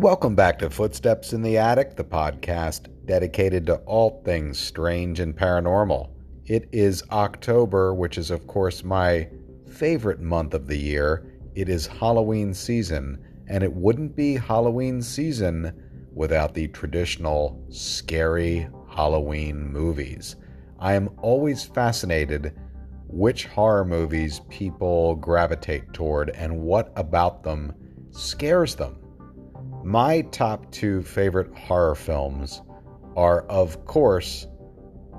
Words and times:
Welcome 0.00 0.34
back 0.34 0.58
to 0.60 0.70
Footsteps 0.70 1.34
in 1.34 1.42
the 1.42 1.58
Attic, 1.58 1.94
the 1.94 2.04
podcast 2.04 2.86
dedicated 3.04 3.66
to 3.66 3.74
all 3.80 4.22
things 4.24 4.58
strange 4.58 5.20
and 5.20 5.36
paranormal. 5.36 6.08
It 6.46 6.70
is 6.72 7.04
October, 7.10 7.92
which 7.92 8.16
is, 8.16 8.30
of 8.30 8.46
course, 8.46 8.82
my 8.82 9.28
favorite 9.70 10.20
month 10.20 10.54
of 10.54 10.66
the 10.66 10.78
year. 10.78 11.30
It 11.54 11.68
is 11.68 11.86
Halloween 11.86 12.54
season, 12.54 13.22
and 13.46 13.62
it 13.62 13.70
wouldn't 13.70 14.16
be 14.16 14.36
Halloween 14.36 15.02
season 15.02 15.70
without 16.14 16.54
the 16.54 16.68
traditional 16.68 17.62
scary 17.68 18.70
Halloween 18.88 19.70
movies. 19.70 20.36
I 20.78 20.94
am 20.94 21.10
always 21.18 21.62
fascinated 21.62 22.54
which 23.06 23.44
horror 23.48 23.84
movies 23.84 24.40
people 24.48 25.16
gravitate 25.16 25.92
toward 25.92 26.30
and 26.30 26.62
what 26.62 26.90
about 26.96 27.42
them 27.42 27.74
scares 28.12 28.74
them. 28.74 28.99
My 29.82 30.20
top 30.20 30.70
two 30.70 31.02
favorite 31.02 31.56
horror 31.56 31.94
films 31.94 32.60
are, 33.16 33.42
of 33.46 33.86
course, 33.86 34.46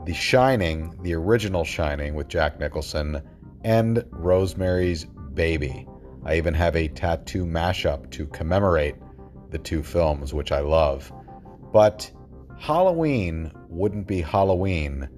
The 0.06 0.14
Shining, 0.14 0.96
the 1.02 1.16
original 1.16 1.64
Shining 1.64 2.14
with 2.14 2.28
Jack 2.28 2.60
Nicholson, 2.60 3.22
and 3.64 4.04
Rosemary's 4.12 5.06
Baby. 5.34 5.88
I 6.24 6.38
even 6.38 6.54
have 6.54 6.76
a 6.76 6.88
tattoo 6.90 7.46
mashup 7.46 8.12
to 8.12 8.28
commemorate 8.28 8.96
the 9.50 9.58
two 9.58 9.82
films, 9.82 10.34
which 10.34 10.52
I 10.52 10.60
love. 10.60 11.12
But 11.74 12.12
Halloween 12.60 13.52
wouldn't 13.68 14.06
be 14.06 14.22
Halloween 14.22 15.10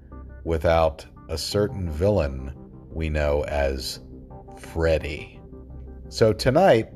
without 0.44 1.04
a 1.28 1.36
certain 1.36 1.90
villain 1.90 2.54
we 2.90 3.10
know 3.10 3.44
as 3.44 4.00
Freddy. 4.56 5.38
So 6.08 6.32
tonight, 6.32 6.88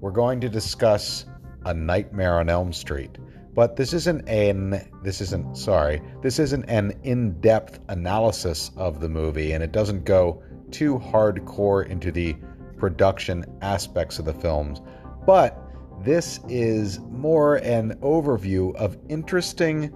we're 0.00 0.10
going 0.10 0.40
to 0.40 0.50
discuss 0.50 1.24
A 1.66 1.74
Nightmare 1.74 2.38
on 2.38 2.48
Elm 2.48 2.72
Street. 2.72 3.18
But 3.54 3.76
this 3.76 3.92
isn't 3.92 4.28
an 4.28 4.88
this 5.02 5.20
isn't 5.20 5.56
sorry, 5.56 6.02
this 6.22 6.38
isn't 6.38 6.64
an 6.64 6.92
in-depth 7.04 7.78
analysis 7.88 8.70
of 8.76 9.00
the 9.00 9.08
movie 9.08 9.52
and 9.52 9.62
it 9.62 9.70
doesn't 9.70 10.04
go 10.04 10.42
too 10.70 10.98
hardcore 10.98 11.86
into 11.86 12.10
the 12.10 12.36
production 12.76 13.44
aspects 13.62 14.18
of 14.18 14.24
the 14.24 14.34
films. 14.34 14.80
But 15.24 15.58
this 16.02 16.40
is 16.48 16.98
more 17.10 17.56
an 17.56 17.94
overview 18.02 18.74
of 18.74 18.98
interesting 19.08 19.92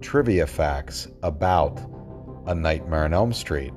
trivia 0.00 0.46
facts 0.46 1.08
about 1.22 1.80
A 2.46 2.54
Nightmare 2.54 3.04
on 3.04 3.12
Elm 3.12 3.32
Street. 3.32 3.72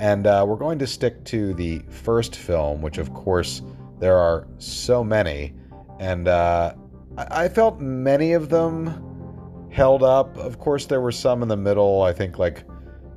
And 0.00 0.26
uh, 0.26 0.44
we're 0.46 0.56
going 0.56 0.78
to 0.78 0.86
stick 0.86 1.24
to 1.24 1.54
the 1.54 1.80
first 1.88 2.36
film, 2.36 2.82
which, 2.82 2.98
of 2.98 3.12
course, 3.14 3.62
there 3.98 4.16
are 4.16 4.46
so 4.58 5.02
many. 5.02 5.54
And 5.98 6.28
uh, 6.28 6.74
I 7.16 7.48
felt 7.48 7.80
many 7.80 8.32
of 8.32 8.50
them 8.50 9.68
held 9.70 10.02
up. 10.02 10.36
Of 10.36 10.58
course, 10.58 10.86
there 10.86 11.00
were 11.00 11.12
some 11.12 11.42
in 11.42 11.48
the 11.48 11.56
middle. 11.56 12.02
I 12.02 12.12
think 12.12 12.38
like 12.38 12.64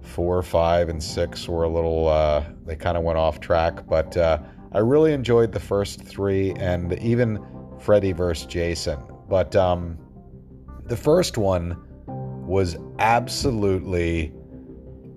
four, 0.01 0.41
five, 0.41 0.89
and 0.89 1.01
six 1.01 1.47
were 1.47 1.63
a 1.63 1.69
little, 1.69 2.07
uh, 2.07 2.43
they 2.65 2.75
kind 2.75 2.97
of 2.97 3.03
went 3.03 3.17
off 3.17 3.39
track. 3.39 3.85
But 3.87 4.15
uh, 4.15 4.39
I 4.71 4.79
really 4.79 5.13
enjoyed 5.13 5.51
the 5.51 5.59
first 5.59 6.01
three 6.01 6.53
and 6.53 6.93
even 6.99 7.43
Freddy 7.79 8.11
vs. 8.13 8.45
Jason. 8.45 8.99
But 9.27 9.55
um, 9.55 9.97
the 10.85 10.97
first 10.97 11.37
one 11.37 11.77
was 12.47 12.77
absolutely 12.99 14.33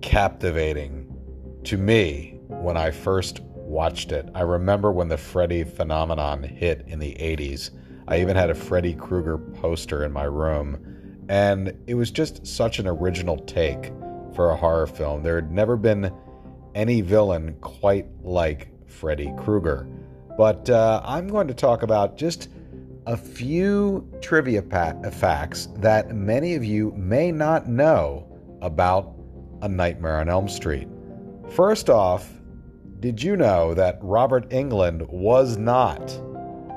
captivating 0.01 1.09
to 1.63 1.77
me 1.77 2.37
when 2.47 2.77
I 2.77 2.91
first 2.91 3.39
watched 3.41 4.11
it. 4.11 4.29
I 4.35 4.41
remember 4.41 4.91
when 4.91 5.07
the 5.07 5.17
Freddy 5.17 5.63
phenomenon 5.63 6.43
hit 6.43 6.83
in 6.87 6.99
the 6.99 7.13
80s. 7.13 7.71
I 8.07 8.19
even 8.21 8.35
had 8.35 8.49
a 8.49 8.55
Freddy 8.55 8.93
Krueger 8.93 9.37
poster 9.37 10.03
in 10.03 10.11
my 10.11 10.25
room, 10.25 11.25
and 11.29 11.73
it 11.87 11.95
was 11.95 12.11
just 12.11 12.45
such 12.45 12.79
an 12.79 12.87
original 12.87 13.37
take 13.39 13.91
for 14.35 14.49
a 14.49 14.55
horror 14.55 14.87
film. 14.87 15.23
There 15.23 15.35
had 15.35 15.51
never 15.51 15.77
been 15.77 16.11
any 16.75 17.01
villain 17.01 17.55
quite 17.61 18.07
like 18.23 18.69
Freddy 18.89 19.33
Krueger. 19.37 19.87
But 20.37 20.69
uh, 20.69 21.01
I'm 21.05 21.27
going 21.27 21.47
to 21.47 21.53
talk 21.53 21.83
about 21.83 22.17
just 22.17 22.49
a 23.05 23.17
few 23.17 24.09
trivia 24.21 24.61
facts 24.61 25.67
that 25.75 26.15
many 26.15 26.55
of 26.55 26.63
you 26.63 26.91
may 26.95 27.31
not 27.31 27.67
know 27.67 28.27
about 28.61 29.13
A 29.61 29.67
Nightmare 29.67 30.19
on 30.19 30.29
Elm 30.29 30.47
Street. 30.47 30.87
First 31.49 31.89
off, 31.89 32.31
did 32.99 33.21
you 33.21 33.35
know 33.35 33.73
that 33.73 33.99
Robert 34.01 34.49
Englund 34.49 35.07
was 35.09 35.57
not 35.57 36.07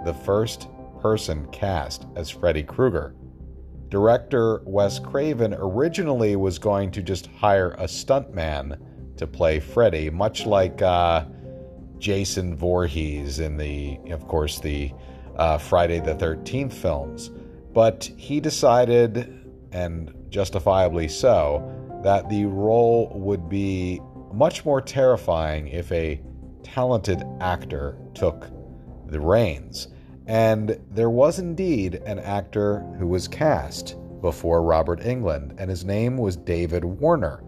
the 0.04 0.12
first 0.24 0.68
person 1.06 1.46
cast 1.52 2.04
as 2.16 2.28
Freddy 2.28 2.64
Krueger? 2.64 3.14
Director 3.90 4.60
Wes 4.64 4.98
Craven 4.98 5.54
originally 5.56 6.34
was 6.34 6.58
going 6.58 6.90
to 6.90 7.00
just 7.00 7.28
hire 7.28 7.76
a 7.78 7.84
stuntman 7.84 8.76
to 9.16 9.24
play 9.24 9.60
Freddy, 9.60 10.10
much 10.10 10.46
like 10.46 10.82
uh, 10.82 11.24
Jason 11.98 12.56
Voorhees 12.56 13.38
in 13.38 13.56
the, 13.56 14.00
of 14.10 14.26
course, 14.26 14.58
the 14.58 14.90
uh, 15.36 15.58
Friday 15.58 16.00
the 16.00 16.16
13th 16.16 16.72
films. 16.72 17.30
But 17.72 18.10
he 18.16 18.40
decided, 18.40 19.48
and 19.70 20.12
justifiably 20.28 21.06
so, 21.06 21.62
that 22.02 22.28
the 22.28 22.46
role 22.46 23.12
would 23.14 23.48
be 23.48 24.00
much 24.32 24.64
more 24.64 24.80
terrifying 24.80 25.68
if 25.68 25.92
a 25.92 26.20
talented 26.64 27.22
actor 27.40 27.96
took 28.12 28.50
the 29.06 29.20
reins. 29.20 29.86
And 30.26 30.80
there 30.90 31.10
was 31.10 31.38
indeed 31.38 31.96
an 32.06 32.18
actor 32.18 32.80
who 32.98 33.06
was 33.06 33.28
cast 33.28 33.96
before 34.20 34.62
Robert 34.62 35.00
Englund, 35.00 35.54
and 35.58 35.70
his 35.70 35.84
name 35.84 36.16
was 36.16 36.36
David 36.36 36.84
Warner. 36.84 37.44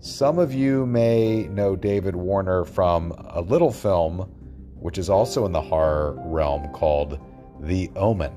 Some 0.00 0.38
of 0.38 0.52
you 0.52 0.86
may 0.86 1.44
know 1.48 1.76
David 1.76 2.14
Warner 2.14 2.64
from 2.64 3.12
a 3.12 3.40
little 3.40 3.72
film, 3.72 4.30
which 4.78 4.98
is 4.98 5.08
also 5.08 5.46
in 5.46 5.52
the 5.52 5.60
horror 5.60 6.14
realm, 6.26 6.72
called 6.72 7.18
The 7.60 7.90
Omen. 7.96 8.32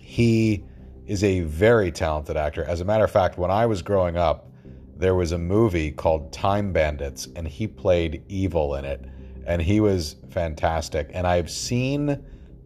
He 0.00 0.64
is 1.06 1.22
a 1.24 1.40
very 1.40 1.90
talented 1.92 2.36
actor. 2.36 2.64
As 2.64 2.80
a 2.80 2.84
matter 2.84 3.04
of 3.04 3.10
fact, 3.10 3.36
when 3.36 3.50
I 3.50 3.66
was 3.66 3.82
growing 3.82 4.16
up, 4.16 4.50
there 4.96 5.14
was 5.14 5.32
a 5.32 5.38
movie 5.38 5.90
called 5.90 6.32
Time 6.32 6.72
Bandits, 6.72 7.28
and 7.36 7.46
he 7.46 7.66
played 7.66 8.22
evil 8.28 8.76
in 8.76 8.84
it. 8.84 9.04
And 9.46 9.60
he 9.60 9.80
was 9.80 10.16
fantastic. 10.30 11.10
And 11.12 11.26
I've 11.26 11.50
seen 11.50 12.24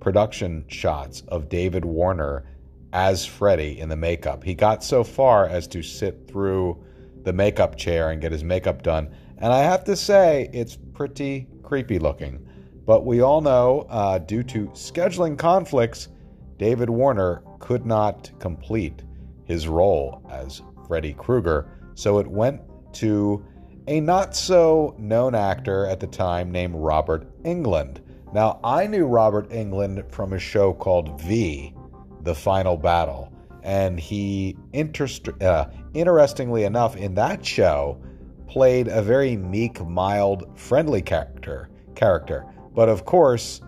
production 0.08 0.64
shots 0.68 1.22
of 1.28 1.50
David 1.50 1.84
Warner 1.84 2.46
as 2.94 3.26
Freddy 3.26 3.78
in 3.78 3.90
the 3.90 3.96
makeup. 3.96 4.42
He 4.42 4.54
got 4.54 4.82
so 4.82 5.04
far 5.04 5.44
as 5.44 5.66
to 5.66 5.82
sit 5.82 6.26
through 6.26 6.82
the 7.24 7.32
makeup 7.34 7.76
chair 7.76 8.08
and 8.08 8.18
get 8.18 8.32
his 8.32 8.42
makeup 8.42 8.82
done. 8.82 9.14
And 9.36 9.52
I 9.52 9.58
have 9.58 9.84
to 9.84 9.94
say, 9.94 10.48
it's 10.54 10.78
pretty 10.94 11.46
creepy 11.62 11.98
looking. 11.98 12.42
But 12.86 13.04
we 13.04 13.20
all 13.20 13.42
know, 13.42 13.86
uh, 13.90 14.16
due 14.16 14.42
to 14.44 14.68
scheduling 14.68 15.36
conflicts, 15.36 16.08
David 16.56 16.88
Warner 16.88 17.42
could 17.58 17.84
not 17.84 18.30
complete 18.38 19.02
his 19.44 19.68
role 19.68 20.26
as 20.30 20.62
Freddy 20.86 21.12
Krueger. 21.12 21.68
So 21.96 22.18
it 22.18 22.26
went 22.26 22.62
to 22.94 23.44
a 23.88 24.00
not 24.00 24.34
so 24.34 24.94
known 24.96 25.34
actor 25.34 25.84
at 25.84 26.00
the 26.00 26.06
time 26.06 26.50
named 26.50 26.76
Robert 26.76 27.42
Englund. 27.42 27.98
Now, 28.32 28.60
I 28.62 28.86
knew 28.86 29.06
Robert 29.06 29.48
Englund 29.50 30.10
from 30.12 30.32
a 30.32 30.38
show 30.38 30.72
called 30.72 31.20
V, 31.22 31.74
The 32.22 32.34
Final 32.34 32.76
Battle 32.76 33.32
and 33.62 33.98
he 34.00 34.56
interest, 34.72 35.28
uh, 35.42 35.66
interestingly 35.94 36.64
enough 36.64 36.96
in 36.96 37.14
that 37.14 37.44
show 37.44 38.00
played 38.48 38.88
a 38.88 39.02
very 39.02 39.36
meek, 39.36 39.84
mild, 39.86 40.58
friendly 40.58 41.02
character. 41.02 41.68
Character, 41.94 42.46
but 42.74 42.88
of 42.88 43.04
course, 43.04 43.60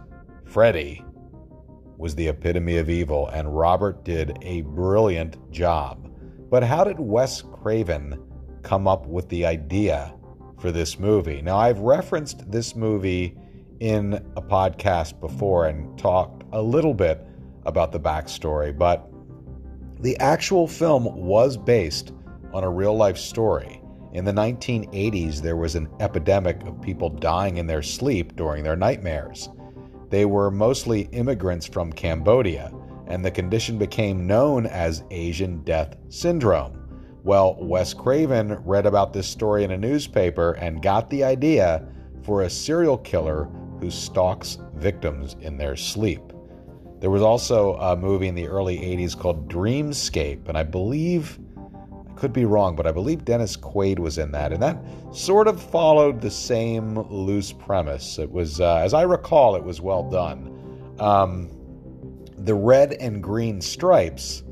Freddy 0.44 1.04
was 1.98 2.14
the 2.14 2.28
epitome 2.28 2.78
of 2.78 2.88
evil, 2.88 3.28
and 3.28 3.54
Robert 3.54 4.04
did 4.04 4.38
a 4.40 4.62
brilliant 4.62 5.50
job. 5.50 6.10
But 6.48 6.62
how 6.62 6.84
did 6.84 6.98
Wes 6.98 7.42
Craven 7.42 8.18
come 8.62 8.88
up 8.88 9.06
with 9.06 9.28
the 9.28 9.44
idea 9.44 10.14
for 10.58 10.72
this 10.72 10.98
movie? 10.98 11.42
Now, 11.42 11.58
I've 11.58 11.80
referenced 11.80 12.50
this 12.50 12.74
movie 12.74 13.36
in 13.80 14.14
a 14.36 14.42
podcast 14.42 15.18
before 15.20 15.66
and 15.66 15.98
talked 15.98 16.44
a 16.52 16.62
little 16.62 16.94
bit 16.94 17.26
about 17.66 17.92
the 17.92 18.00
backstory, 18.00 18.76
but 18.76 19.10
the 20.00 20.16
actual 20.18 20.66
film 20.66 21.04
was 21.16 21.56
based 21.56 22.12
on 22.52 22.64
a 22.64 22.70
real 22.70 22.96
life 22.96 23.18
story. 23.18 23.82
In 24.12 24.24
the 24.24 24.32
1980s, 24.32 25.40
there 25.40 25.56
was 25.56 25.76
an 25.76 25.88
epidemic 26.00 26.62
of 26.66 26.80
people 26.82 27.08
dying 27.10 27.58
in 27.58 27.66
their 27.66 27.82
sleep 27.82 28.34
during 28.36 28.64
their 28.64 28.76
nightmares. 28.76 29.48
They 30.08 30.24
were 30.24 30.50
mostly 30.50 31.02
immigrants 31.12 31.66
from 31.66 31.92
Cambodia, 31.92 32.72
and 33.06 33.24
the 33.24 33.30
condition 33.30 33.78
became 33.78 34.26
known 34.26 34.66
as 34.66 35.04
Asian 35.10 35.62
Death 35.62 35.96
Syndrome. 36.08 36.76
Well, 37.22 37.56
Wes 37.60 37.94
Craven 37.94 38.58
read 38.64 38.86
about 38.86 39.12
this 39.12 39.28
story 39.28 39.62
in 39.64 39.70
a 39.70 39.78
newspaper 39.78 40.52
and 40.52 40.82
got 40.82 41.08
the 41.10 41.22
idea 41.22 41.86
for 42.22 42.42
a 42.42 42.50
serial 42.50 42.98
killer 42.98 43.48
who 43.80 43.90
stalks 43.90 44.58
victims 44.74 45.36
in 45.40 45.56
their 45.56 45.76
sleep. 45.76 46.20
There 47.00 47.10
was 47.10 47.22
also 47.22 47.74
a 47.76 47.96
movie 47.96 48.28
in 48.28 48.34
the 48.34 48.46
early 48.46 48.78
80s 48.78 49.18
called 49.18 49.48
Dreamscape, 49.48 50.48
and 50.48 50.58
I 50.58 50.62
believe, 50.62 51.38
I 51.56 52.12
could 52.12 52.32
be 52.32 52.44
wrong, 52.44 52.76
but 52.76 52.86
I 52.86 52.92
believe 52.92 53.24
Dennis 53.24 53.56
Quaid 53.56 53.98
was 53.98 54.18
in 54.18 54.32
that. 54.32 54.52
And 54.52 54.62
that 54.62 54.78
sort 55.12 55.48
of 55.48 55.62
followed 55.62 56.20
the 56.20 56.30
same 56.30 56.98
loose 57.10 57.52
premise. 57.52 58.18
It 58.18 58.30
was, 58.30 58.60
uh, 58.60 58.76
as 58.76 58.92
I 58.92 59.02
recall, 59.02 59.56
it 59.56 59.64
was 59.64 59.80
well 59.80 60.08
done. 60.10 60.54
Um, 60.98 61.50
the 62.36 62.54
red 62.54 62.92
and 62.94 63.22
green 63.22 63.62
stripes 63.62 64.42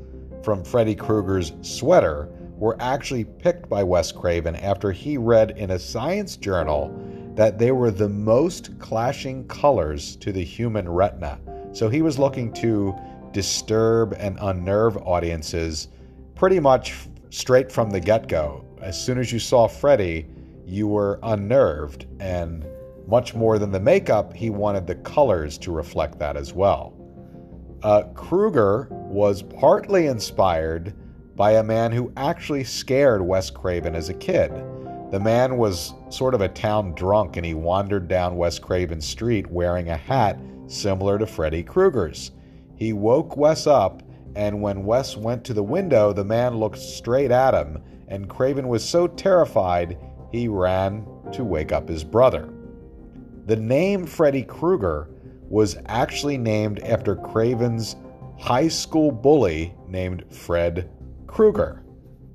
from 0.43 0.63
Freddy 0.63 0.95
Krueger's 0.95 1.53
sweater 1.61 2.29
were 2.57 2.75
actually 2.79 3.25
picked 3.25 3.69
by 3.69 3.83
Wes 3.83 4.11
Craven 4.11 4.55
after 4.55 4.91
he 4.91 5.17
read 5.17 5.51
in 5.51 5.71
a 5.71 5.79
science 5.79 6.35
journal 6.35 6.89
that 7.35 7.57
they 7.57 7.71
were 7.71 7.91
the 7.91 8.09
most 8.09 8.77
clashing 8.79 9.47
colors 9.47 10.15
to 10.17 10.31
the 10.31 10.43
human 10.43 10.87
retina. 10.89 11.39
So 11.71 11.89
he 11.89 12.01
was 12.01 12.19
looking 12.19 12.51
to 12.53 12.95
disturb 13.31 14.13
and 14.13 14.37
unnerve 14.41 14.97
audiences 14.97 15.89
pretty 16.35 16.59
much 16.59 16.95
straight 17.29 17.71
from 17.71 17.89
the 17.89 17.99
get 17.99 18.27
go. 18.27 18.65
As 18.81 19.01
soon 19.01 19.17
as 19.19 19.31
you 19.31 19.39
saw 19.39 19.67
Freddy, 19.67 20.27
you 20.65 20.87
were 20.87 21.19
unnerved, 21.23 22.05
and 22.19 22.65
much 23.07 23.33
more 23.33 23.57
than 23.59 23.71
the 23.71 23.79
makeup, 23.79 24.33
he 24.33 24.49
wanted 24.49 24.87
the 24.87 24.95
colors 24.95 25.57
to 25.59 25.71
reflect 25.71 26.19
that 26.19 26.37
as 26.37 26.53
well. 26.53 26.93
Uh, 27.81 28.03
Krueger 28.13 28.87
was 28.91 29.41
partly 29.41 30.07
inspired 30.07 30.93
by 31.35 31.53
a 31.53 31.63
man 31.63 31.91
who 31.91 32.11
actually 32.17 32.63
scared 32.63 33.21
Wes 33.21 33.49
Craven 33.49 33.95
as 33.95 34.09
a 34.09 34.13
kid. 34.13 34.51
The 35.11 35.19
man 35.19 35.57
was 35.57 35.93
sort 36.09 36.35
of 36.35 36.41
a 36.41 36.49
town 36.49 36.93
drunk 36.93 37.35
and 37.35 37.45
he 37.45 37.55
wandered 37.55 38.07
down 38.07 38.37
West 38.37 38.61
Craven 38.61 39.01
Street 39.01 39.49
wearing 39.49 39.89
a 39.89 39.97
hat 39.97 40.39
similar 40.67 41.17
to 41.17 41.25
Freddy 41.25 41.63
Krueger's. 41.63 42.31
He 42.75 42.93
woke 42.93 43.35
Wes 43.35 43.65
up, 43.65 44.03
and 44.35 44.61
when 44.61 44.85
Wes 44.85 45.17
went 45.17 45.43
to 45.45 45.53
the 45.55 45.63
window, 45.63 46.13
the 46.13 46.23
man 46.23 46.57
looked 46.57 46.77
straight 46.77 47.31
at 47.31 47.55
him, 47.55 47.81
and 48.07 48.29
Craven 48.29 48.67
was 48.67 48.87
so 48.87 49.07
terrified 49.07 49.97
he 50.31 50.47
ran 50.47 51.07
to 51.33 51.43
wake 51.43 51.71
up 51.71 51.89
his 51.89 52.03
brother. 52.03 52.53
The 53.47 53.55
name 53.55 54.05
Freddy 54.05 54.43
Krueger 54.43 55.09
was 55.41 55.75
actually 55.87 56.37
named 56.37 56.81
after 56.81 57.15
Craven's 57.15 57.95
high 58.37 58.67
school 58.67 59.11
bully 59.11 59.73
named 59.87 60.23
Fred 60.31 60.91
Krueger. 61.25 61.83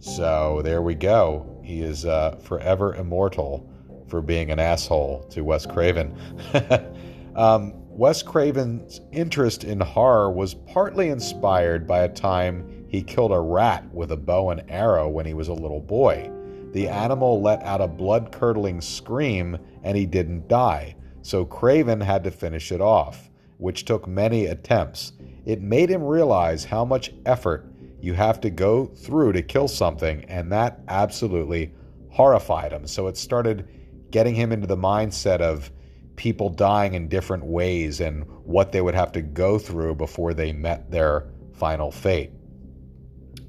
So 0.00 0.60
there 0.64 0.82
we 0.82 0.96
go. 0.96 1.53
He 1.64 1.80
is 1.80 2.04
uh, 2.04 2.36
forever 2.42 2.94
immortal 2.94 3.68
for 4.06 4.20
being 4.20 4.50
an 4.50 4.60
asshole 4.60 5.26
to 5.30 5.42
Wes 5.42 5.64
Craven. 5.64 6.14
um, 7.36 7.72
Wes 7.88 8.22
Craven's 8.22 9.00
interest 9.12 9.64
in 9.64 9.80
horror 9.80 10.30
was 10.30 10.54
partly 10.54 11.08
inspired 11.08 11.86
by 11.86 12.00
a 12.00 12.08
time 12.08 12.86
he 12.88 13.02
killed 13.02 13.32
a 13.32 13.40
rat 13.40 13.84
with 13.94 14.12
a 14.12 14.16
bow 14.16 14.50
and 14.50 14.62
arrow 14.68 15.08
when 15.08 15.24
he 15.24 15.32
was 15.32 15.48
a 15.48 15.54
little 15.54 15.80
boy. 15.80 16.30
The 16.72 16.88
animal 16.88 17.40
let 17.40 17.62
out 17.62 17.80
a 17.80 17.88
blood 17.88 18.30
curdling 18.30 18.80
scream 18.80 19.56
and 19.82 19.96
he 19.96 20.06
didn't 20.06 20.48
die, 20.48 20.96
so 21.22 21.44
Craven 21.44 22.00
had 22.00 22.24
to 22.24 22.30
finish 22.30 22.72
it 22.72 22.80
off, 22.80 23.30
which 23.56 23.84
took 23.84 24.06
many 24.06 24.46
attempts. 24.46 25.12
It 25.46 25.62
made 25.62 25.88
him 25.88 26.02
realize 26.02 26.64
how 26.64 26.84
much 26.84 27.12
effort 27.24 27.73
you 28.04 28.12
have 28.12 28.40
to 28.42 28.50
go 28.50 28.86
through 28.86 29.32
to 29.32 29.42
kill 29.42 29.66
something, 29.66 30.24
and 30.26 30.52
that 30.52 30.80
absolutely 30.88 31.72
horrified 32.10 32.70
him. 32.70 32.86
So 32.86 33.06
it 33.06 33.16
started 33.16 33.66
getting 34.10 34.34
him 34.34 34.52
into 34.52 34.66
the 34.66 34.76
mindset 34.76 35.40
of 35.40 35.70
people 36.16 36.48
dying 36.50 36.94
in 36.94 37.08
different 37.08 37.44
ways 37.44 38.00
and 38.00 38.24
what 38.44 38.72
they 38.72 38.80
would 38.80 38.94
have 38.94 39.10
to 39.12 39.22
go 39.22 39.58
through 39.58 39.94
before 39.94 40.34
they 40.34 40.52
met 40.52 40.90
their 40.90 41.26
final 41.54 41.90
fate. 41.90 42.30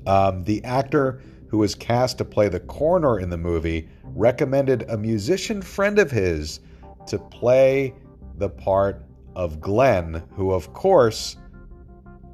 Um, 0.07 0.43
the 0.43 0.63
actor 0.63 1.21
who 1.49 1.57
was 1.57 1.75
cast 1.75 2.17
to 2.17 2.25
play 2.25 2.47
the 2.47 2.59
coroner 2.59 3.19
in 3.19 3.29
the 3.29 3.37
movie 3.37 3.89
recommended 4.03 4.85
a 4.89 4.97
musician 4.97 5.61
friend 5.61 5.99
of 5.99 6.09
his 6.09 6.61
to 7.07 7.19
play 7.19 7.93
the 8.37 8.49
part 8.49 9.05
of 9.35 9.59
Glenn, 9.59 10.23
who, 10.33 10.51
of 10.51 10.73
course, 10.73 11.37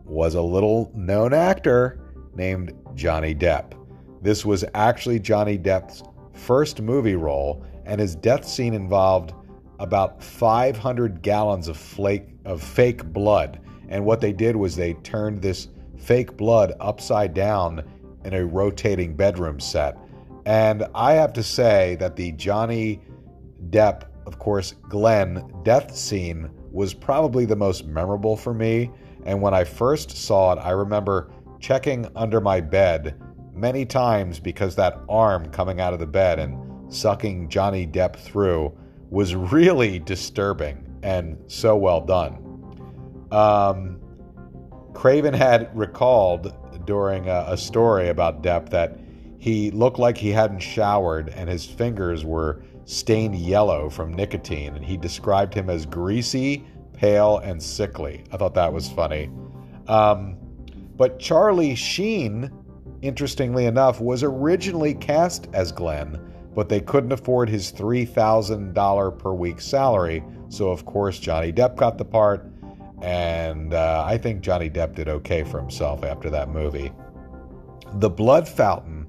was 0.05 0.35
a 0.35 0.41
little 0.41 0.91
known 0.95 1.33
actor 1.33 2.00
named 2.35 2.73
Johnny 2.95 3.35
Depp. 3.35 3.73
This 4.21 4.45
was 4.45 4.63
actually 4.75 5.19
Johnny 5.19 5.57
Depp's 5.57 6.03
first 6.33 6.81
movie 6.81 7.15
role, 7.15 7.65
and 7.85 7.99
his 7.99 8.15
death 8.15 8.47
scene 8.47 8.73
involved 8.73 9.33
about 9.79 10.23
500 10.23 11.21
gallons 11.21 11.67
of, 11.67 11.77
flake, 11.77 12.27
of 12.45 12.61
fake 12.61 13.03
blood. 13.05 13.59
And 13.89 14.05
what 14.05 14.21
they 14.21 14.31
did 14.31 14.55
was 14.55 14.75
they 14.75 14.93
turned 14.95 15.41
this 15.41 15.67
fake 15.97 16.37
blood 16.37 16.73
upside 16.79 17.33
down 17.33 17.83
in 18.23 18.33
a 18.33 18.45
rotating 18.45 19.15
bedroom 19.15 19.59
set. 19.59 19.97
And 20.45 20.85
I 20.95 21.13
have 21.13 21.33
to 21.33 21.43
say 21.43 21.95
that 21.99 22.15
the 22.15 22.31
Johnny 22.33 23.01
Depp, 23.69 24.03
of 24.25 24.39
course, 24.39 24.73
Glenn 24.89 25.51
death 25.63 25.95
scene 25.95 26.49
was 26.71 26.93
probably 26.93 27.45
the 27.45 27.55
most 27.55 27.85
memorable 27.85 28.35
for 28.37 28.53
me. 28.53 28.91
And 29.25 29.41
when 29.41 29.53
I 29.53 29.63
first 29.63 30.11
saw 30.11 30.53
it, 30.53 30.57
I 30.57 30.71
remember 30.71 31.31
checking 31.61 32.07
under 32.15 32.41
my 32.41 32.59
bed 32.59 33.15
many 33.53 33.85
times 33.85 34.39
because 34.39 34.75
that 34.75 34.99
arm 35.07 35.45
coming 35.51 35.79
out 35.79 35.93
of 35.93 35.99
the 35.99 36.07
bed 36.07 36.39
and 36.39 36.93
sucking 36.93 37.47
Johnny 37.47 37.87
Depp 37.87 38.15
through 38.15 38.75
was 39.09 39.35
really 39.35 39.99
disturbing 39.99 40.85
and 41.03 41.37
so 41.47 41.75
well 41.77 42.01
done. 42.01 42.37
Um, 43.31 43.99
Craven 44.93 45.33
had 45.33 45.75
recalled 45.77 46.53
during 46.85 47.29
a, 47.29 47.45
a 47.47 47.57
story 47.57 48.09
about 48.09 48.41
Depp 48.41 48.69
that 48.69 48.99
he 49.37 49.71
looked 49.71 49.99
like 49.99 50.17
he 50.17 50.29
hadn't 50.29 50.59
showered 50.59 51.29
and 51.29 51.49
his 51.49 51.65
fingers 51.65 52.25
were 52.25 52.63
stained 52.85 53.35
yellow 53.35 53.89
from 53.89 54.13
nicotine, 54.13 54.75
and 54.75 54.83
he 54.83 54.97
described 54.97 55.53
him 55.53 55.69
as 55.69 55.85
greasy, 55.85 56.65
pale, 56.93 57.37
and 57.39 57.61
sickly. 57.61 58.23
I 58.31 58.37
thought 58.37 58.53
that 58.55 58.71
was 58.73 58.89
funny. 58.89 59.29
Um, 59.87 60.37
but 61.01 61.17
Charlie 61.17 61.73
Sheen, 61.73 62.51
interestingly 63.01 63.65
enough, 63.65 63.99
was 63.99 64.21
originally 64.21 64.93
cast 64.93 65.47
as 65.51 65.71
Glenn, 65.71 66.19
but 66.53 66.69
they 66.69 66.79
couldn't 66.79 67.11
afford 67.11 67.49
his 67.49 67.71
$3,000 67.71 69.17
per 69.17 69.33
week 69.33 69.61
salary. 69.61 70.23
So, 70.49 70.69
of 70.69 70.85
course, 70.85 71.17
Johnny 71.17 71.51
Depp 71.51 71.75
got 71.75 71.97
the 71.97 72.05
part, 72.05 72.45
and 73.01 73.73
uh, 73.73 74.03
I 74.05 74.19
think 74.19 74.41
Johnny 74.41 74.69
Depp 74.69 74.93
did 74.93 75.09
okay 75.09 75.43
for 75.43 75.59
himself 75.59 76.03
after 76.03 76.29
that 76.29 76.49
movie. 76.49 76.91
The 77.93 78.11
Blood 78.11 78.47
Fountain 78.47 79.07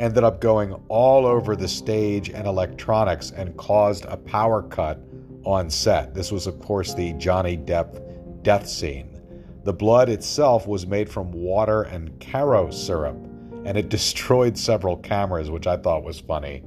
ended 0.00 0.24
up 0.24 0.40
going 0.40 0.72
all 0.88 1.26
over 1.26 1.54
the 1.54 1.68
stage 1.68 2.30
and 2.30 2.48
electronics 2.48 3.30
and 3.30 3.56
caused 3.56 4.04
a 4.06 4.16
power 4.16 4.64
cut 4.64 5.00
on 5.44 5.70
set. 5.70 6.12
This 6.12 6.32
was, 6.32 6.48
of 6.48 6.58
course, 6.58 6.92
the 6.92 7.12
Johnny 7.12 7.56
Depp 7.56 8.42
death 8.42 8.68
scene. 8.68 9.19
The 9.64 9.72
blood 9.72 10.08
itself 10.08 10.66
was 10.66 10.86
made 10.86 11.10
from 11.10 11.32
water 11.32 11.82
and 11.82 12.18
Karo 12.20 12.70
syrup, 12.70 13.16
and 13.64 13.76
it 13.76 13.88
destroyed 13.90 14.56
several 14.56 14.96
cameras, 14.96 15.50
which 15.50 15.66
I 15.66 15.76
thought 15.76 16.04
was 16.04 16.20
funny. 16.20 16.62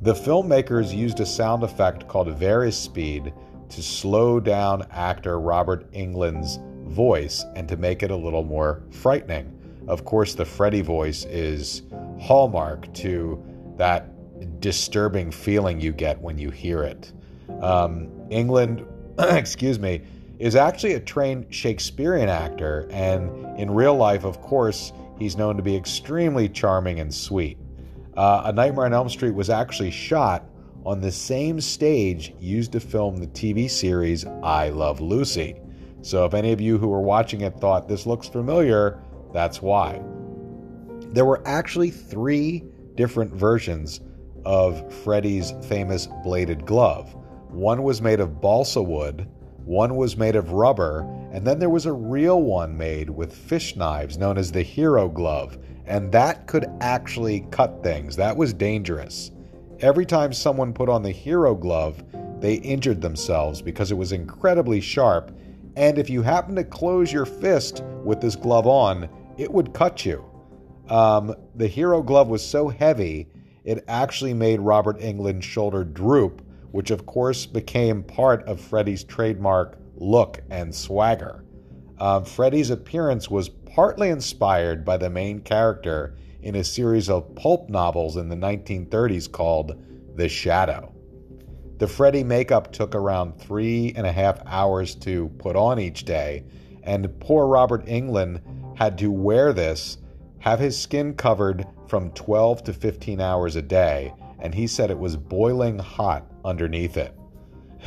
The 0.00 0.14
filmmakers 0.14 0.96
used 0.96 1.20
a 1.20 1.26
sound 1.26 1.62
effect 1.62 2.08
called 2.08 2.28
Varispeed 2.28 3.32
to 3.68 3.82
slow 3.82 4.40
down 4.40 4.86
actor 4.90 5.38
Robert 5.38 5.90
Englund's 5.92 6.58
voice 6.92 7.44
and 7.54 7.68
to 7.68 7.76
make 7.76 8.02
it 8.02 8.10
a 8.10 8.16
little 8.16 8.42
more 8.44 8.82
frightening. 8.90 9.58
Of 9.86 10.04
course, 10.04 10.34
the 10.34 10.44
Freddy 10.44 10.82
voice 10.82 11.24
is 11.24 11.82
hallmark 12.20 12.92
to 12.94 13.42
that 13.76 14.60
disturbing 14.60 15.30
feeling 15.30 15.80
you 15.80 15.92
get 15.92 16.20
when 16.20 16.38
you 16.38 16.50
hear 16.50 16.82
it. 16.82 17.12
Um, 17.60 18.08
Englund, 18.30 18.86
excuse 19.18 19.78
me, 19.78 20.02
is 20.42 20.56
actually 20.56 20.94
a 20.94 21.00
trained 21.00 21.46
Shakespearean 21.54 22.28
actor, 22.28 22.88
and 22.90 23.30
in 23.60 23.70
real 23.70 23.94
life, 23.94 24.24
of 24.24 24.42
course, 24.42 24.92
he's 25.16 25.36
known 25.36 25.56
to 25.56 25.62
be 25.62 25.76
extremely 25.76 26.48
charming 26.48 26.98
and 26.98 27.14
sweet. 27.14 27.58
Uh, 28.16 28.42
a 28.46 28.52
Nightmare 28.52 28.86
on 28.86 28.92
Elm 28.92 29.08
Street 29.08 29.36
was 29.36 29.50
actually 29.50 29.92
shot 29.92 30.44
on 30.84 31.00
the 31.00 31.12
same 31.12 31.60
stage 31.60 32.34
used 32.40 32.72
to 32.72 32.80
film 32.80 33.18
the 33.18 33.28
TV 33.28 33.70
series 33.70 34.24
I 34.42 34.70
Love 34.70 35.00
Lucy. 35.00 35.60
So 36.00 36.24
if 36.24 36.34
any 36.34 36.50
of 36.50 36.60
you 36.60 36.76
who 36.76 36.88
were 36.88 37.00
watching 37.00 37.42
it 37.42 37.60
thought 37.60 37.86
this 37.86 38.04
looks 38.04 38.26
familiar, 38.26 39.00
that's 39.32 39.62
why. 39.62 40.02
There 41.12 41.24
were 41.24 41.40
actually 41.46 41.92
three 41.92 42.64
different 42.96 43.32
versions 43.32 44.00
of 44.44 44.92
Freddy's 45.04 45.52
famous 45.68 46.08
bladed 46.24 46.66
glove. 46.66 47.14
One 47.48 47.84
was 47.84 48.02
made 48.02 48.18
of 48.18 48.40
balsa 48.40 48.82
wood, 48.82 49.28
one 49.64 49.96
was 49.96 50.16
made 50.16 50.36
of 50.36 50.52
rubber, 50.52 51.00
and 51.32 51.46
then 51.46 51.58
there 51.58 51.70
was 51.70 51.86
a 51.86 51.92
real 51.92 52.42
one 52.42 52.76
made 52.76 53.08
with 53.10 53.34
fish 53.34 53.76
knives 53.76 54.18
known 54.18 54.38
as 54.38 54.52
the 54.52 54.62
Hero 54.62 55.08
Glove, 55.08 55.58
and 55.86 56.10
that 56.12 56.46
could 56.46 56.66
actually 56.80 57.46
cut 57.50 57.82
things. 57.82 58.16
That 58.16 58.36
was 58.36 58.52
dangerous. 58.52 59.30
Every 59.80 60.06
time 60.06 60.32
someone 60.32 60.72
put 60.72 60.88
on 60.88 61.02
the 61.02 61.10
Hero 61.10 61.54
Glove, 61.54 62.02
they 62.40 62.54
injured 62.54 63.00
themselves 63.00 63.62
because 63.62 63.92
it 63.92 63.96
was 63.96 64.12
incredibly 64.12 64.80
sharp 64.80 65.32
And 65.76 65.98
if 65.98 66.10
you 66.10 66.22
happen 66.22 66.54
to 66.56 66.64
close 66.64 67.12
your 67.12 67.24
fist 67.24 67.82
with 68.04 68.20
this 68.20 68.36
glove 68.36 68.66
on, 68.66 69.08
it 69.38 69.50
would 69.50 69.72
cut 69.72 70.04
you. 70.04 70.24
Um, 70.88 71.34
the 71.54 71.68
hero 71.68 72.02
glove 72.02 72.28
was 72.28 72.44
so 72.44 72.68
heavy, 72.68 73.28
it 73.64 73.84
actually 73.88 74.34
made 74.34 74.60
Robert 74.60 75.00
Englund's 75.00 75.44
shoulder 75.44 75.84
droop, 75.84 76.42
which 76.72 76.90
of 76.90 77.06
course 77.06 77.46
became 77.46 78.02
part 78.02 78.42
of 78.48 78.60
Freddy's 78.60 79.04
trademark 79.04 79.78
look 79.94 80.40
and 80.50 80.74
swagger. 80.74 81.44
Uh, 81.98 82.20
Freddy's 82.20 82.70
appearance 82.70 83.30
was 83.30 83.48
partly 83.48 84.08
inspired 84.08 84.84
by 84.84 84.96
the 84.96 85.08
main 85.08 85.40
character 85.40 86.16
in 86.42 86.56
a 86.56 86.64
series 86.64 87.08
of 87.08 87.34
pulp 87.36 87.68
novels 87.68 88.16
in 88.16 88.28
the 88.28 88.36
1930s 88.36 89.30
called 89.30 89.80
The 90.16 90.28
Shadow. 90.28 90.92
The 91.78 91.86
Freddy 91.86 92.24
makeup 92.24 92.72
took 92.72 92.94
around 92.94 93.38
three 93.38 93.92
and 93.96 94.06
a 94.06 94.12
half 94.12 94.40
hours 94.46 94.94
to 94.96 95.28
put 95.38 95.56
on 95.56 95.78
each 95.78 96.04
day, 96.04 96.44
and 96.82 97.20
poor 97.20 97.46
Robert 97.46 97.86
Englund 97.86 98.40
had 98.76 98.98
to 98.98 99.10
wear 99.10 99.52
this, 99.52 99.98
have 100.38 100.58
his 100.58 100.78
skin 100.78 101.14
covered 101.14 101.66
from 101.86 102.10
12 102.12 102.64
to 102.64 102.72
15 102.72 103.20
hours 103.20 103.56
a 103.56 103.62
day, 103.62 104.12
and 104.40 104.54
he 104.54 104.66
said 104.66 104.90
it 104.90 104.98
was 104.98 105.16
boiling 105.16 105.78
hot 105.78 106.31
underneath 106.44 106.96
it. 106.96 107.14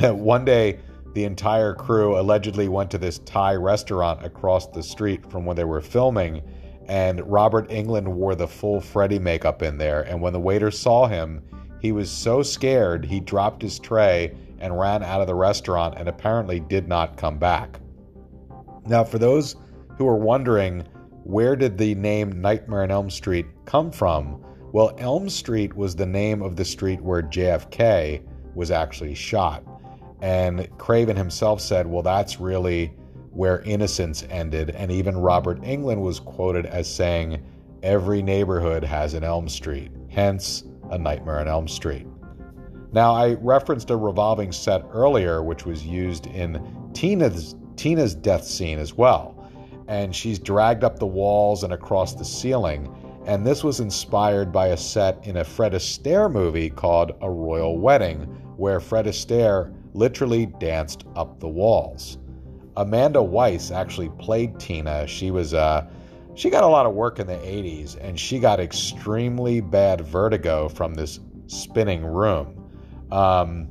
One 0.00 0.44
day, 0.44 0.78
the 1.14 1.24
entire 1.24 1.74
crew 1.74 2.18
allegedly 2.18 2.68
went 2.68 2.90
to 2.90 2.98
this 2.98 3.20
Thai 3.20 3.54
restaurant 3.54 4.24
across 4.24 4.66
the 4.66 4.82
street 4.82 5.30
from 5.30 5.46
where 5.46 5.54
they 5.54 5.64
were 5.64 5.80
filming, 5.80 6.42
and 6.88 7.20
Robert 7.30 7.68
Englund 7.70 8.06
wore 8.06 8.34
the 8.34 8.46
full 8.46 8.80
Freddy 8.80 9.18
makeup 9.18 9.62
in 9.62 9.78
there. 9.78 10.02
And 10.02 10.20
when 10.20 10.34
the 10.34 10.40
waiter 10.40 10.70
saw 10.70 11.06
him, 11.06 11.42
he 11.80 11.92
was 11.92 12.10
so 12.10 12.42
scared 12.42 13.04
he 13.04 13.20
dropped 13.20 13.62
his 13.62 13.78
tray 13.78 14.36
and 14.58 14.78
ran 14.78 15.02
out 15.02 15.20
of 15.20 15.26
the 15.26 15.34
restaurant 15.34 15.94
and 15.96 16.08
apparently 16.08 16.60
did 16.60 16.88
not 16.88 17.16
come 17.16 17.38
back. 17.38 17.80
Now, 18.86 19.02
for 19.02 19.18
those 19.18 19.56
who 19.96 20.06
are 20.06 20.16
wondering, 20.16 20.84
where 21.24 21.56
did 21.56 21.76
the 21.76 21.94
name 21.94 22.40
Nightmare 22.40 22.82
on 22.82 22.90
Elm 22.90 23.10
Street 23.10 23.46
come 23.64 23.90
from? 23.90 24.44
Well, 24.72 24.94
Elm 24.98 25.28
Street 25.28 25.74
was 25.74 25.96
the 25.96 26.06
name 26.06 26.42
of 26.42 26.56
the 26.56 26.64
street 26.64 27.00
where 27.00 27.22
JFK 27.22 28.22
was 28.56 28.72
actually 28.72 29.14
shot. 29.14 29.62
And 30.22 30.68
Craven 30.78 31.16
himself 31.16 31.60
said, 31.60 31.86
well, 31.86 32.02
that's 32.02 32.40
really 32.40 32.86
where 33.30 33.60
innocence 33.60 34.24
ended. 34.30 34.70
And 34.70 34.90
even 34.90 35.16
Robert 35.16 35.60
Englund 35.60 36.00
was 36.00 36.18
quoted 36.18 36.66
as 36.66 36.92
saying, 36.92 37.44
every 37.82 38.22
neighborhood 38.22 38.82
has 38.82 39.12
an 39.12 39.22
Elm 39.22 39.48
Street, 39.48 39.92
hence 40.08 40.64
A 40.90 40.98
Nightmare 40.98 41.40
on 41.40 41.48
Elm 41.48 41.68
Street. 41.68 42.06
Now, 42.92 43.12
I 43.12 43.34
referenced 43.34 43.90
a 43.90 43.96
revolving 43.96 44.52
set 44.52 44.82
earlier, 44.90 45.42
which 45.42 45.66
was 45.66 45.84
used 45.84 46.26
in 46.28 46.90
Tina's, 46.94 47.54
Tina's 47.76 48.14
death 48.14 48.44
scene 48.44 48.78
as 48.78 48.94
well. 48.94 49.34
And 49.86 50.16
she's 50.16 50.38
dragged 50.38 50.82
up 50.82 50.98
the 50.98 51.06
walls 51.06 51.62
and 51.62 51.74
across 51.74 52.14
the 52.14 52.24
ceiling. 52.24 52.90
And 53.26 53.46
this 53.46 53.62
was 53.62 53.80
inspired 53.80 54.50
by 54.50 54.68
a 54.68 54.76
set 54.76 55.18
in 55.26 55.36
a 55.36 55.44
Fred 55.44 55.72
Astaire 55.72 56.32
movie 56.32 56.70
called 56.70 57.12
A 57.20 57.30
Royal 57.30 57.78
Wedding, 57.78 58.26
where 58.56 58.80
Fred 58.80 59.06
Astaire 59.06 59.72
literally 59.94 60.46
danced 60.46 61.04
up 61.14 61.40
the 61.40 61.48
walls. 61.48 62.18
Amanda 62.76 63.22
Wyss 63.22 63.70
actually 63.70 64.10
played 64.18 64.58
Tina. 64.60 65.06
She 65.06 65.30
was 65.30 65.54
uh, 65.54 65.86
she 66.34 66.50
got 66.50 66.64
a 66.64 66.68
lot 66.68 66.84
of 66.84 66.92
work 66.92 67.18
in 67.18 67.26
the 67.26 67.36
80s 67.36 67.96
and 68.00 68.20
she 68.20 68.38
got 68.38 68.60
extremely 68.60 69.60
bad 69.60 70.02
vertigo 70.02 70.68
from 70.68 70.94
this 70.94 71.18
spinning 71.46 72.04
room. 72.04 72.62
Um, 73.10 73.68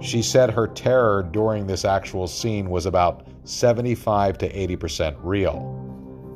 she 0.00 0.22
said 0.22 0.50
her 0.50 0.66
terror 0.66 1.22
during 1.22 1.66
this 1.66 1.84
actual 1.84 2.26
scene 2.26 2.70
was 2.70 2.86
about 2.86 3.26
75 3.44 4.38
to 4.38 4.50
80% 4.50 5.16
real. 5.22 5.76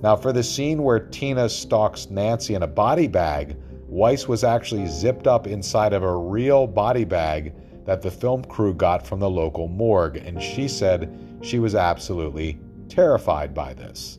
Now, 0.02 0.16
for 0.16 0.34
the 0.34 0.42
scene 0.42 0.82
where 0.82 0.98
Tina 0.98 1.48
stalks 1.48 2.10
Nancy 2.10 2.54
in 2.54 2.62
a 2.62 2.66
body 2.66 3.08
bag, 3.08 3.56
Wyss 3.88 4.28
was 4.28 4.44
actually 4.44 4.86
zipped 4.86 5.26
up 5.26 5.46
inside 5.46 5.94
of 5.94 6.02
a 6.02 6.14
real 6.14 6.66
body 6.66 7.04
bag 7.04 7.54
that 7.84 8.02
the 8.02 8.10
film 8.10 8.44
crew 8.44 8.74
got 8.74 9.06
from 9.06 9.20
the 9.20 9.30
local 9.30 9.68
morgue, 9.68 10.16
and 10.16 10.42
she 10.42 10.68
said 10.68 11.38
she 11.42 11.58
was 11.58 11.74
absolutely 11.74 12.58
terrified 12.88 13.54
by 13.54 13.74
this. 13.74 14.18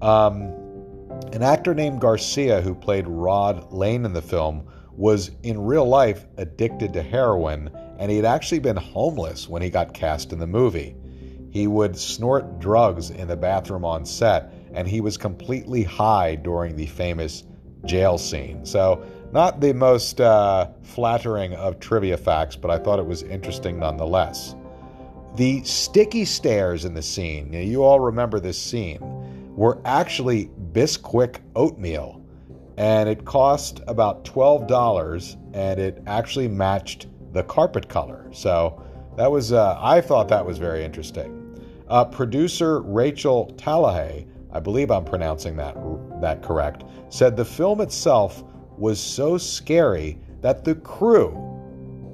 Um, 0.00 0.52
an 1.32 1.42
actor 1.42 1.74
named 1.74 2.00
Garcia, 2.00 2.60
who 2.60 2.74
played 2.74 3.06
Rod 3.06 3.72
Lane 3.72 4.04
in 4.04 4.12
the 4.12 4.22
film, 4.22 4.66
was 4.96 5.30
in 5.42 5.60
real 5.60 5.86
life 5.86 6.26
addicted 6.36 6.92
to 6.92 7.02
heroin, 7.02 7.70
and 7.98 8.10
he 8.10 8.16
had 8.16 8.26
actually 8.26 8.58
been 8.58 8.76
homeless 8.76 9.48
when 9.48 9.62
he 9.62 9.70
got 9.70 9.94
cast 9.94 10.32
in 10.32 10.38
the 10.38 10.46
movie. 10.46 10.94
He 11.50 11.66
would 11.66 11.96
snort 11.96 12.60
drugs 12.60 13.10
in 13.10 13.28
the 13.28 13.36
bathroom 13.36 13.84
on 13.84 14.04
set, 14.04 14.52
and 14.74 14.88
he 14.88 15.00
was 15.00 15.16
completely 15.16 15.82
high 15.82 16.34
during 16.34 16.76
the 16.76 16.86
famous 16.86 17.44
jail 17.84 18.16
scene. 18.18 18.64
So, 18.64 19.04
not 19.32 19.60
the 19.60 19.72
most 19.72 20.20
uh, 20.20 20.68
flattering 20.82 21.54
of 21.54 21.80
trivia 21.80 22.16
facts, 22.16 22.54
but 22.54 22.70
I 22.70 22.78
thought 22.78 22.98
it 22.98 23.06
was 23.06 23.22
interesting 23.22 23.78
nonetheless. 23.78 24.54
The 25.36 25.62
sticky 25.64 26.26
stairs 26.26 26.84
in 26.84 26.92
the 26.92 27.02
scene, 27.02 27.52
you 27.52 27.82
all 27.82 28.00
remember 28.00 28.38
this 28.38 28.60
scene, 28.60 29.00
were 29.56 29.80
actually 29.84 30.50
Bisquick 30.72 31.38
oatmeal. 31.56 32.22
And 32.76 33.08
it 33.08 33.24
cost 33.24 33.80
about 33.86 34.24
$12 34.24 35.36
and 35.54 35.80
it 35.80 36.02
actually 36.06 36.48
matched 36.48 37.06
the 37.32 37.42
carpet 37.44 37.88
color. 37.88 38.26
So 38.32 38.82
that 39.16 39.30
was, 39.30 39.52
uh, 39.52 39.78
I 39.80 40.00
thought 40.00 40.28
that 40.28 40.44
was 40.44 40.58
very 40.58 40.84
interesting. 40.84 41.38
Uh, 41.88 42.04
producer 42.04 42.80
Rachel 42.80 43.52
Talalay, 43.56 44.26
I 44.52 44.60
believe 44.60 44.90
I'm 44.90 45.04
pronouncing 45.04 45.56
that, 45.56 45.76
that 46.20 46.42
correct, 46.42 46.84
said 47.10 47.36
the 47.36 47.44
film 47.44 47.80
itself 47.80 48.44
was 48.78 49.00
so 49.00 49.38
scary 49.38 50.18
that 50.40 50.64
the 50.64 50.74
crew 50.76 51.52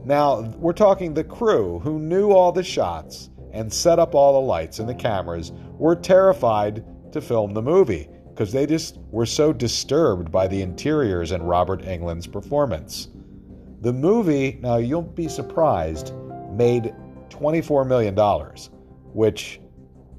now, 0.09 0.41
we're 0.57 0.73
talking 0.73 1.12
the 1.12 1.23
crew 1.23 1.81
who 1.81 1.99
knew 1.99 2.31
all 2.31 2.50
the 2.50 2.62
shots 2.62 3.29
and 3.53 3.71
set 3.71 3.99
up 3.99 4.15
all 4.15 4.41
the 4.41 4.47
lights 4.47 4.79
and 4.79 4.88
the 4.88 4.95
cameras 4.95 5.53
were 5.77 5.95
terrified 5.95 6.83
to 7.12 7.21
film 7.21 7.53
the 7.53 7.61
movie 7.61 8.09
because 8.31 8.50
they 8.50 8.65
just 8.65 8.97
were 9.11 9.27
so 9.27 9.53
disturbed 9.53 10.33
by 10.33 10.49
the 10.49 10.62
interiors 10.62 11.33
and 11.33 11.47
Robert 11.47 11.83
Englund's 11.83 12.27
performance. 12.27 13.09
The 13.83 13.93
movie, 13.93 14.59
now 14.62 14.79
you'll 14.79 15.03
be 15.03 15.29
surprised, 15.29 16.15
made 16.53 16.95
$24 17.29 17.87
million, 17.87 18.17
which, 19.12 19.61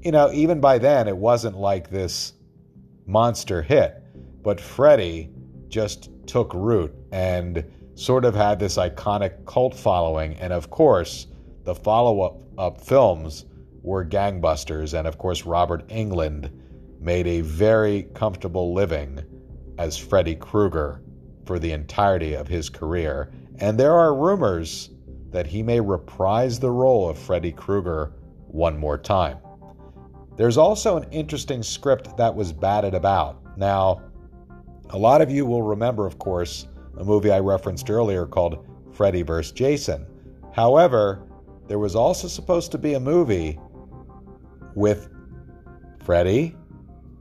you 0.03 0.11
know, 0.11 0.31
even 0.31 0.59
by 0.59 0.77
then 0.77 1.07
it 1.07 1.17
wasn't 1.17 1.57
like 1.57 1.89
this 1.89 2.33
monster 3.07 3.63
hit. 3.63 4.03
But 4.43 4.61
Freddy 4.61 5.31
just 5.67 6.11
took 6.29 6.53
root 6.53 6.93
and 7.11 7.65
sort 7.95 8.23
of 8.23 8.35
had 8.35 8.59
this 8.59 8.77
iconic 8.77 9.45
cult 9.45 9.75
following. 9.75 10.35
And 10.35 10.53
of 10.53 10.69
course, 10.69 11.27
the 11.63 11.73
follow 11.73 12.39
up 12.57 12.79
films 12.79 13.45
were 13.81 14.05
gangbusters. 14.05 14.97
And 14.97 15.07
of 15.07 15.17
course, 15.17 15.45
Robert 15.45 15.87
Englund 15.89 16.51
made 17.01 17.25
a 17.27 17.41
very 17.41 18.03
comfortable 18.13 18.73
living 18.73 19.19
as 19.77 19.97
Freddy 19.97 20.35
Krueger 20.35 21.01
for 21.45 21.57
the 21.57 21.71
entirety 21.71 22.35
of 22.35 22.47
his 22.47 22.69
career. 22.69 23.31
And 23.57 23.77
there 23.77 23.95
are 23.95 24.13
rumors 24.13 24.91
that 25.31 25.47
he 25.47 25.63
may 25.63 25.79
reprise 25.79 26.59
the 26.59 26.71
role 26.71 27.09
of 27.09 27.17
Freddy 27.17 27.51
Krueger 27.51 28.13
one 28.47 28.77
more 28.77 28.97
time. 28.97 29.37
There's 30.37 30.57
also 30.57 30.97
an 30.97 31.05
interesting 31.11 31.63
script 31.63 32.15
that 32.17 32.33
was 32.33 32.53
batted 32.53 32.93
about. 32.93 33.57
Now, 33.57 34.01
a 34.89 34.97
lot 34.97 35.21
of 35.21 35.29
you 35.29 35.45
will 35.45 35.63
remember, 35.63 36.05
of 36.05 36.19
course, 36.19 36.67
a 36.97 37.03
movie 37.03 37.31
I 37.31 37.39
referenced 37.39 37.89
earlier 37.89 38.25
called 38.25 38.65
Freddy 38.91 39.21
vs. 39.21 39.51
Jason. 39.51 40.05
However, 40.53 41.23
there 41.67 41.79
was 41.79 41.95
also 41.95 42.27
supposed 42.27 42.71
to 42.71 42.77
be 42.77 42.95
a 42.95 42.99
movie 42.99 43.59
with 44.75 45.09
Freddy 46.03 46.55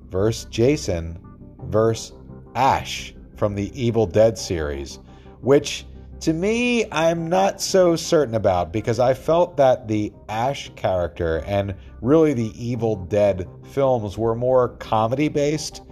vs. 0.09 0.47
Jason 0.47 1.19
vs. 1.65 2.13
Ash 2.55 3.15
from 3.37 3.55
the 3.55 3.71
Evil 3.81 4.07
Dead 4.07 4.37
series, 4.39 4.99
which 5.43 5.87
to 6.21 6.33
me 6.33 6.85
I'm 6.91 7.29
not 7.29 7.61
so 7.61 7.95
certain 7.95 8.35
about 8.35 8.73
because 8.73 8.99
I 8.99 9.15
felt 9.15 9.57
that 9.59 9.87
the 9.87 10.13
Ash 10.29 10.71
character 10.75 11.45
and 11.47 11.75
really 12.01 12.33
the 12.33 12.51
Evil 12.61 12.97
Dead 12.97 13.47
films 13.71 14.19
were 14.19 14.35
more 14.35 14.71
comedy 14.79 15.29
based, 15.29 15.83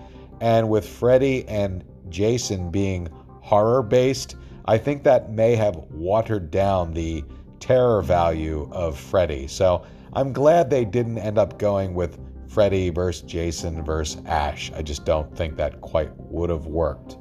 and 0.41 0.69
with 0.69 0.87
Freddy 0.89 1.47
and 1.49 1.85
Jason 2.09 2.71
being 2.71 3.09
horror 3.41 3.83
based, 3.83 4.37
I 4.67 4.79
think 4.79 5.05
that 5.05 5.33
may 5.33 5.55
have 5.55 5.77
watered 5.91 6.51
down 6.51 6.93
the 6.93 7.25
terror 7.61 8.03
value 8.03 8.69
of 8.73 8.99
Freddy. 8.99 9.47
So 9.47 9.85
I'm 10.13 10.33
glad 10.33 10.71
they 10.71 10.85
didn't 10.85 11.19
end 11.19 11.39
up 11.39 11.59
going 11.59 11.95
with 11.95 12.19
Freddy 12.49 12.91
versus 12.91 13.23
Jason 13.23 13.85
versus 13.85 14.23
Ash. 14.27 14.73
I 14.75 14.83
just 14.83 15.05
don't 15.05 15.35
think 15.37 15.57
that 15.57 15.81
quite 15.81 16.11
would 16.17 16.51
have 16.51 16.67
worked. 16.67 17.17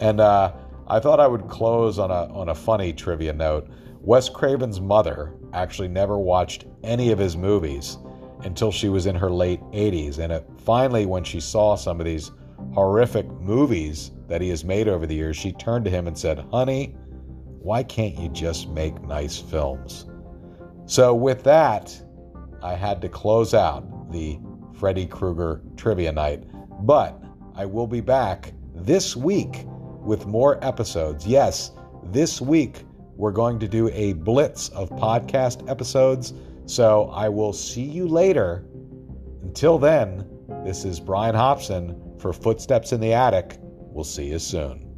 And 0.00 0.20
uh, 0.20 0.52
I 0.88 0.98
thought 1.00 1.20
I 1.20 1.26
would 1.26 1.48
close 1.48 1.98
on 1.98 2.10
a 2.10 2.32
on 2.32 2.48
a 2.48 2.54
funny 2.54 2.92
trivia 2.92 3.32
note. 3.32 3.68
Wes 4.00 4.28
Craven's 4.28 4.80
mother 4.80 5.34
actually 5.52 5.88
never 5.88 6.18
watched 6.18 6.64
any 6.82 7.12
of 7.12 7.18
his 7.18 7.36
movies, 7.36 7.98
until 8.44 8.72
she 8.72 8.88
was 8.88 9.06
in 9.06 9.14
her 9.14 9.30
late 9.30 9.60
80s. 9.72 10.18
And 10.18 10.32
it, 10.32 10.46
finally, 10.58 11.06
when 11.06 11.24
she 11.24 11.40
saw 11.40 11.74
some 11.74 12.00
of 12.00 12.06
these 12.06 12.30
horrific 12.74 13.28
movies 13.40 14.10
that 14.28 14.40
he 14.40 14.48
has 14.48 14.64
made 14.64 14.88
over 14.88 15.06
the 15.06 15.14
years, 15.14 15.36
she 15.36 15.52
turned 15.52 15.84
to 15.84 15.90
him 15.90 16.06
and 16.06 16.16
said, 16.16 16.44
Honey, 16.50 16.94
why 17.60 17.82
can't 17.82 18.18
you 18.18 18.28
just 18.28 18.68
make 18.70 19.00
nice 19.02 19.38
films? 19.38 20.06
So, 20.86 21.14
with 21.14 21.44
that, 21.44 22.00
I 22.62 22.74
had 22.74 23.00
to 23.02 23.08
close 23.08 23.54
out 23.54 24.10
the 24.12 24.38
Freddy 24.74 25.06
Krueger 25.06 25.62
trivia 25.76 26.12
night. 26.12 26.44
But 26.84 27.22
I 27.54 27.66
will 27.66 27.86
be 27.86 28.00
back 28.00 28.52
this 28.74 29.14
week 29.14 29.64
with 30.00 30.26
more 30.26 30.62
episodes. 30.64 31.26
Yes, 31.26 31.72
this 32.04 32.40
week 32.40 32.84
we're 33.16 33.32
going 33.32 33.58
to 33.60 33.68
do 33.68 33.88
a 33.90 34.14
blitz 34.14 34.68
of 34.70 34.90
podcast 34.90 35.68
episodes. 35.70 36.34
So 36.66 37.10
I 37.10 37.28
will 37.28 37.52
see 37.52 37.84
you 37.84 38.08
later. 38.08 38.64
Until 39.42 39.78
then, 39.78 40.28
this 40.64 40.84
is 40.84 40.98
Brian 40.98 41.34
Hobson 41.34 42.11
for 42.22 42.32
Footsteps 42.32 42.92
in 42.92 43.00
the 43.00 43.12
Attic. 43.12 43.58
We'll 43.60 44.04
see 44.04 44.28
you 44.28 44.38
soon. 44.38 44.88